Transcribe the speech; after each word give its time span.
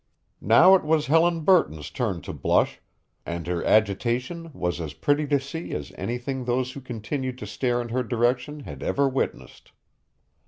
Now 0.41 0.73
it 0.73 0.83
was 0.83 1.05
Helen 1.05 1.41
Burton's 1.41 1.91
turn 1.91 2.21
to 2.21 2.33
blush 2.33 2.81
and 3.23 3.45
her 3.45 3.63
agitation 3.63 4.49
was 4.51 4.81
as 4.81 4.93
pretty 4.95 5.27
to 5.27 5.39
see 5.39 5.73
as 5.75 5.91
anything 5.95 6.45
those 6.45 6.71
who 6.71 6.81
continued 6.81 7.37
to 7.37 7.45
stare 7.45 7.79
in 7.83 7.89
her 7.89 8.01
direction 8.01 8.61
had 8.61 8.81
ever 8.81 9.07
witnessed. 9.07 9.73